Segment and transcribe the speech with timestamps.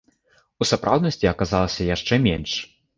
[0.61, 2.61] У сапраўднасці аказалася яшчэ менш.